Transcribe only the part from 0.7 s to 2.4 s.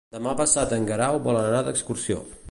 en Guerau vol anar d'excursió.